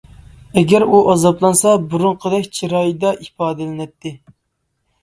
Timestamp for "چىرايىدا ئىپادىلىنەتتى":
2.61-4.17